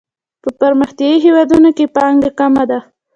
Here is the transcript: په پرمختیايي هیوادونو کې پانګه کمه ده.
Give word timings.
په 0.41 0.49
پرمختیايي 0.59 1.17
هیوادونو 1.25 1.69
کې 1.77 1.85
پانګه 1.95 2.29
کمه 2.39 2.63
ده. 2.69 2.79